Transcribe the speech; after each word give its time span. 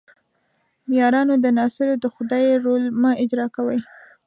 یارانو 0.99 1.35
د 1.43 1.45
ناصرو 1.57 1.95
د 2.03 2.05
خدۍ 2.13 2.45
رول 2.65 2.83
مه 3.01 3.11
اجراء 3.23 3.49
کوئ. 3.55 3.79